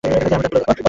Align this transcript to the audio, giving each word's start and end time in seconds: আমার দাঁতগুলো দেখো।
আমার 0.03 0.21
দাঁতগুলো 0.23 0.59
দেখো। 0.59 0.73